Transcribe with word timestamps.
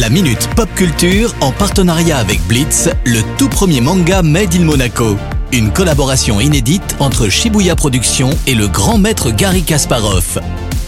La 0.00 0.10
Minute 0.10 0.48
Pop 0.56 0.68
Culture 0.74 1.32
en 1.40 1.52
partenariat 1.52 2.18
avec 2.18 2.40
Blitz, 2.48 2.88
le 3.06 3.20
tout 3.38 3.48
premier 3.48 3.80
manga 3.80 4.22
Made 4.22 4.52
in 4.56 4.64
Monaco. 4.64 5.16
Une 5.52 5.72
collaboration 5.72 6.40
inédite 6.40 6.96
entre 6.98 7.28
Shibuya 7.28 7.76
Productions 7.76 8.30
et 8.48 8.56
le 8.56 8.66
grand 8.66 8.98
maître 8.98 9.30
Gary 9.30 9.62
Kasparov. 9.62 10.40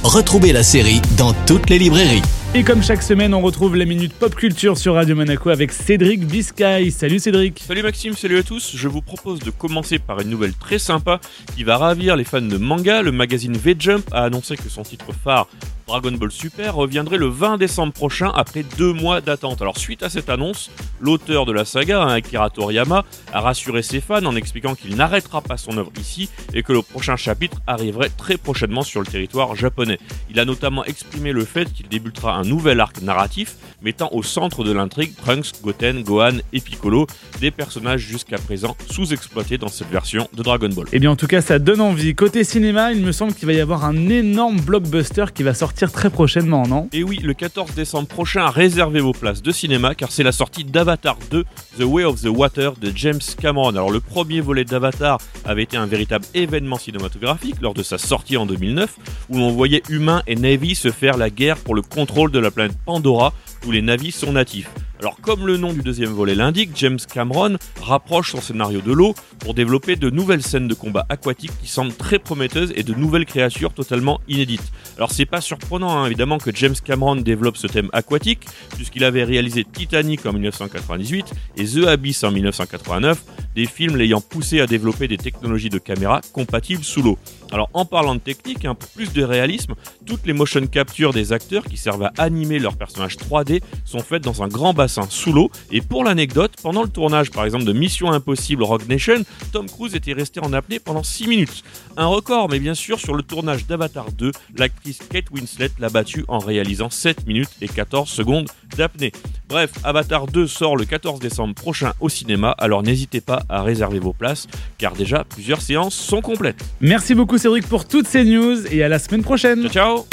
Retrouvez 0.02 0.52
la 0.52 0.64
série 0.64 1.00
dans 1.16 1.34
toutes 1.46 1.70
les 1.70 1.78
librairies. 1.78 2.22
Et 2.56 2.64
comme 2.64 2.82
chaque 2.82 3.02
semaine, 3.02 3.32
on 3.32 3.42
retrouve 3.42 3.76
la 3.76 3.84
minute 3.84 4.12
pop 4.12 4.34
culture 4.34 4.76
sur 4.76 4.94
Radio 4.94 5.14
Monaco 5.14 5.50
avec 5.50 5.70
Cédric 5.70 6.26
Biscay. 6.26 6.90
Salut 6.90 7.20
Cédric. 7.20 7.62
Salut 7.64 7.84
Maxime, 7.84 8.14
salut 8.14 8.38
à 8.38 8.42
tous. 8.42 8.72
Je 8.74 8.88
vous 8.88 9.02
propose 9.02 9.38
de 9.38 9.50
commencer 9.50 10.00
par 10.00 10.20
une 10.20 10.30
nouvelle 10.30 10.54
très 10.54 10.80
sympa 10.80 11.20
qui 11.54 11.62
va 11.62 11.76
ravir 11.76 12.16
les 12.16 12.24
fans 12.24 12.40
de 12.40 12.56
manga. 12.56 13.02
Le 13.02 13.12
magazine 13.12 13.56
V-Jump 13.56 14.04
a 14.10 14.24
annoncé 14.24 14.56
que 14.56 14.68
son 14.68 14.82
titre 14.82 15.12
phare 15.22 15.46
Dragon 15.86 16.10
Ball 16.12 16.32
Super 16.32 16.74
reviendrait 16.74 17.16
le 17.16 17.28
20 17.28 17.58
décembre 17.58 17.92
prochain 17.92 18.32
après 18.34 18.64
deux 18.76 18.92
mois 18.92 19.20
d'attente. 19.20 19.62
Alors 19.62 19.78
suite 19.78 20.02
à 20.02 20.10
cette 20.10 20.28
annonce, 20.28 20.68
l'auteur 21.00 21.46
de 21.46 21.52
la 21.52 21.64
saga, 21.64 22.02
hein, 22.02 22.08
Akira 22.08 22.50
Toriyama, 22.50 23.04
a 23.32 23.40
rassuré 23.40 23.82
ses 23.82 24.00
fans 24.00 24.24
en 24.24 24.34
expliquant 24.34 24.74
qu'il 24.74 24.96
n'arrêtera 24.96 25.42
pas 25.42 25.56
son 25.56 25.78
œuvre 25.78 25.92
ici 26.00 26.28
et 26.54 26.64
que 26.64 26.72
le 26.72 26.82
prochain 26.82 27.14
chapitre 27.14 27.58
arriverait 27.68 28.08
très 28.08 28.36
prochainement 28.36 28.82
sur 28.82 29.00
le 29.00 29.06
territoire 29.06 29.54
japonais. 29.54 30.00
Il 30.28 30.40
a 30.40 30.44
notamment 30.44 30.84
exprimé 30.84 31.30
le 31.30 31.44
fait 31.44 31.72
qu'il 31.72 31.86
débutera 31.86 32.34
un 32.34 32.42
nouvel 32.42 32.80
arc 32.80 33.00
narratif 33.02 33.54
mettant 33.80 34.08
au 34.12 34.24
centre 34.24 34.64
de 34.64 34.72
l'intrigue 34.72 35.14
Trunks, 35.14 35.62
Goten, 35.62 36.02
Gohan 36.02 36.38
et 36.52 36.60
Piccolo, 36.60 37.06
des 37.40 37.52
personnages 37.52 38.00
jusqu'à 38.00 38.38
présent 38.38 38.76
sous-exploités 38.90 39.58
dans 39.58 39.68
cette 39.68 39.90
version 39.90 40.28
de 40.34 40.42
Dragon 40.42 40.68
Ball. 40.68 40.86
Eh 40.92 40.98
bien 40.98 41.12
en 41.12 41.16
tout 41.16 41.28
cas 41.28 41.42
ça 41.42 41.60
donne 41.60 41.80
envie. 41.80 42.16
Côté 42.16 42.42
cinéma, 42.42 42.92
il 42.92 43.04
me 43.04 43.12
semble 43.12 43.34
qu'il 43.34 43.46
va 43.46 43.52
y 43.52 43.60
avoir 43.60 43.84
un 43.84 44.08
énorme 44.08 44.60
blockbuster 44.60 45.26
qui 45.32 45.44
va 45.44 45.54
très 45.84 46.08
prochainement, 46.08 46.66
non? 46.66 46.88
Et 46.94 47.02
oui, 47.02 47.18
le 47.22 47.34
14 47.34 47.74
décembre 47.74 48.08
prochain, 48.08 48.48
réservez 48.48 49.00
vos 49.00 49.12
places 49.12 49.42
de 49.42 49.52
cinéma 49.52 49.94
car 49.94 50.10
c'est 50.10 50.22
la 50.22 50.32
sortie 50.32 50.64
d'Avatar 50.64 51.18
2, 51.30 51.44
The 51.78 51.82
Way 51.82 52.04
of 52.04 52.22
the 52.22 52.28
Water 52.28 52.72
de 52.80 52.90
James 52.94 53.20
Cameron. 53.38 53.68
Alors 53.68 53.90
le 53.90 54.00
premier 54.00 54.40
volet 54.40 54.64
d'Avatar 54.64 55.18
avait 55.44 55.64
été 55.64 55.76
un 55.76 55.86
véritable 55.86 56.24
événement 56.32 56.78
cinématographique 56.78 57.60
lors 57.60 57.74
de 57.74 57.82
sa 57.82 57.98
sortie 57.98 58.38
en 58.38 58.46
2009 58.46 58.96
où 59.28 59.36
l'on 59.36 59.50
voyait 59.50 59.82
humains 59.90 60.22
et 60.26 60.34
Navy 60.34 60.74
se 60.74 60.90
faire 60.90 61.18
la 61.18 61.28
guerre 61.28 61.58
pour 61.58 61.74
le 61.74 61.82
contrôle 61.82 62.30
de 62.30 62.38
la 62.38 62.50
planète 62.50 62.78
Pandora 62.86 63.34
où 63.66 63.70
les 63.70 63.82
navis 63.82 64.12
sont 64.12 64.32
natifs. 64.32 64.70
Alors 65.00 65.16
comme 65.20 65.46
le 65.46 65.58
nom 65.58 65.74
du 65.74 65.82
deuxième 65.82 66.10
volet 66.10 66.34
l'indique, 66.34 66.70
James 66.74 66.98
Cameron 67.12 67.58
rapproche 67.82 68.32
son 68.32 68.40
scénario 68.40 68.80
de 68.80 68.92
l'eau 68.92 69.14
pour 69.38 69.52
développer 69.52 69.96
de 69.96 70.08
nouvelles 70.08 70.42
scènes 70.42 70.68
de 70.68 70.74
combat 70.74 71.04
aquatiques 71.10 71.52
qui 71.62 71.68
semblent 71.68 71.92
très 71.92 72.18
prometteuses 72.18 72.72
et 72.76 72.82
de 72.82 72.94
nouvelles 72.94 73.26
créatures 73.26 73.74
totalement 73.74 74.20
inédites. 74.26 74.72
Alors 74.96 75.12
c'est 75.12 75.26
pas 75.26 75.42
surprenant 75.42 75.98
hein, 75.98 76.06
évidemment 76.06 76.38
que 76.38 76.50
James 76.54 76.74
Cameron 76.82 77.16
développe 77.16 77.58
ce 77.58 77.66
thème 77.66 77.90
aquatique 77.92 78.46
puisqu'il 78.74 79.04
avait 79.04 79.24
réalisé 79.24 79.64
Titanic 79.64 80.24
en 80.24 80.32
1998 80.32 81.26
et 81.58 81.64
The 81.64 81.86
Abyss 81.88 82.24
en 82.24 82.30
1989, 82.30 83.22
des 83.56 83.66
films 83.66 83.96
l'ayant 83.96 84.20
poussé 84.20 84.60
à 84.60 84.66
développer 84.66 85.08
des 85.08 85.16
technologies 85.16 85.70
de 85.70 85.78
caméra 85.78 86.20
compatibles 86.32 86.84
sous 86.84 87.02
l'eau. 87.02 87.18
Alors 87.50 87.70
en 87.72 87.86
parlant 87.86 88.14
de 88.14 88.20
technique, 88.20 88.64
hein, 88.66 88.74
pour 88.74 88.88
plus 88.90 89.12
de 89.12 89.22
réalisme, 89.24 89.74
toutes 90.04 90.26
les 90.26 90.34
motion 90.34 90.66
captures 90.66 91.12
des 91.12 91.32
acteurs 91.32 91.64
qui 91.64 91.78
servent 91.78 92.04
à 92.04 92.12
animer 92.18 92.58
leurs 92.58 92.76
personnages 92.76 93.16
3D 93.16 93.62
sont 93.84 94.00
faites 94.00 94.22
dans 94.22 94.42
un 94.42 94.48
grand 94.48 94.74
bassin 94.74 95.06
sous 95.08 95.32
l'eau. 95.32 95.50
Et 95.72 95.80
pour 95.80 96.04
l'anecdote, 96.04 96.52
pendant 96.62 96.82
le 96.82 96.90
tournage 96.90 97.30
par 97.30 97.46
exemple 97.46 97.64
de 97.64 97.72
Mission 97.72 98.12
Impossible 98.12 98.62
Rogue 98.62 98.86
Nation, 98.88 99.22
Tom 99.52 99.66
Cruise 99.66 99.94
était 99.94 100.12
resté 100.12 100.40
en 100.40 100.52
apnée 100.52 100.78
pendant 100.78 101.02
6 101.02 101.26
minutes. 101.26 101.64
Un 101.96 102.06
record, 102.06 102.50
mais 102.50 102.58
bien 102.58 102.74
sûr 102.74 103.00
sur 103.00 103.14
le 103.14 103.22
tournage 103.22 103.66
d'Avatar 103.66 104.12
2, 104.12 104.32
l'actrice 104.56 104.98
Kate 105.10 105.30
Winslet 105.30 105.70
l'a 105.78 105.88
battu 105.88 106.26
en 106.28 106.40
réalisant 106.40 106.90
7 106.90 107.26
minutes 107.26 107.50
et 107.62 107.68
14 107.68 108.08
secondes 108.08 108.50
d'apnée. 108.76 109.12
Bref, 109.48 109.70
Avatar 109.84 110.26
2 110.26 110.48
sort 110.48 110.76
le 110.76 110.84
14 110.84 111.20
décembre 111.20 111.54
prochain 111.54 111.92
au 112.00 112.08
cinéma, 112.08 112.50
alors 112.58 112.82
n'hésitez 112.82 113.20
pas 113.20 113.44
à 113.48 113.62
réserver 113.62 114.00
vos 114.00 114.12
places, 114.12 114.48
car 114.76 114.94
déjà 114.94 115.22
plusieurs 115.22 115.62
séances 115.62 115.94
sont 115.94 116.20
complètes. 116.20 116.64
Merci 116.80 117.14
beaucoup 117.14 117.38
Cédric 117.38 117.66
pour 117.68 117.86
toutes 117.86 118.08
ces 118.08 118.24
news 118.24 118.56
et 118.72 118.82
à 118.82 118.88
la 118.88 118.98
semaine 118.98 119.22
prochaine. 119.22 119.68
Ciao 119.68 119.70
ciao 119.70 120.06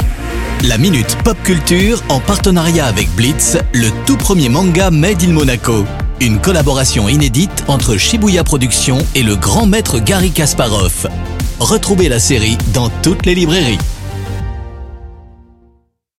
La 0.68 0.78
Minute 0.78 1.18
Pop 1.24 1.36
Culture 1.42 2.00
en 2.10 2.20
partenariat 2.20 2.86
avec 2.86 3.08
Blitz, 3.16 3.58
le 3.72 3.90
tout 4.06 4.16
premier 4.16 4.48
manga 4.48 4.92
Made 4.92 5.24
in 5.24 5.32
Monaco. 5.32 5.84
Une 6.20 6.40
collaboration 6.40 7.08
inédite 7.08 7.64
entre 7.66 7.96
Shibuya 7.96 8.44
Productions 8.44 8.98
et 9.16 9.24
le 9.24 9.34
grand 9.34 9.66
maître 9.66 9.98
Gary 9.98 10.30
Kasparov. 10.30 11.08
Retrouvez 11.58 12.08
la 12.08 12.20
série 12.20 12.56
dans 12.72 12.88
toutes 13.02 13.26
les 13.26 13.34
librairies. 13.34 13.78